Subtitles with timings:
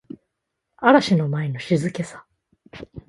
[0.77, 2.25] 嵐の前の静けさ